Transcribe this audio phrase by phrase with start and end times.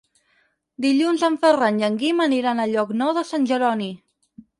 [0.85, 3.91] Dilluns en Ferran i en Guim aniran a Llocnou de Sant Jeroni.